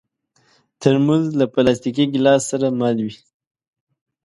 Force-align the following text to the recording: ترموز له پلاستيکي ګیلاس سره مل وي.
ترموز 0.79 1.25
له 1.39 1.45
پلاستيکي 1.53 2.05
ګیلاس 2.13 2.41
سره 2.51 2.67
مل 2.79 2.97
وي. 3.05 3.15